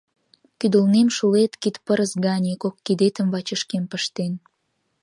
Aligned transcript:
Кӱдылнем 0.59 1.07
шулет 1.17 1.53
кид 1.61 1.75
пырыс 1.85 2.11
гане, 2.25 2.53
кок 2.63 2.75
кидетым 2.85 3.27
вачышкем 3.33 3.83
пыштен. 3.91 4.33